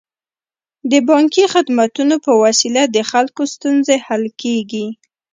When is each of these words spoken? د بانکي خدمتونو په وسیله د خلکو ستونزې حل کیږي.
د 0.91 0.93
بانکي 1.09 1.45
خدمتونو 1.53 2.15
په 2.25 2.31
وسیله 2.43 2.81
د 2.95 2.97
خلکو 3.11 3.41
ستونزې 3.53 3.95
حل 4.07 4.23
کیږي. 4.41 4.85